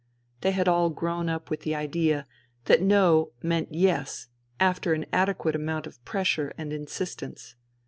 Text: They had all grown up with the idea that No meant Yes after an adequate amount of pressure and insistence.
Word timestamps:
They 0.39 0.49
had 0.49 0.67
all 0.67 0.89
grown 0.89 1.29
up 1.29 1.51
with 1.51 1.59
the 1.61 1.75
idea 1.75 2.25
that 2.65 2.81
No 2.81 3.33
meant 3.43 3.71
Yes 3.71 4.29
after 4.59 4.93
an 4.95 5.05
adequate 5.13 5.55
amount 5.55 5.85
of 5.85 6.03
pressure 6.05 6.51
and 6.57 6.73
insistence. 6.73 7.53